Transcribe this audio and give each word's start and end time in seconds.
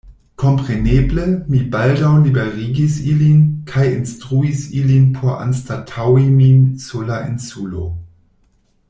Kompreneble, 0.43 1.25
mi 1.51 1.59
baldaŭ 1.75 2.09
liberigis 2.23 2.95
ilin, 3.11 3.43
kaj 3.73 3.85
instruis 3.99 4.65
ilin 4.81 5.05
por 5.19 5.37
anstataŭi 5.45 6.25
min 6.41 6.67
sur 6.87 7.09
la 7.13 7.21
insulo. 7.29 7.85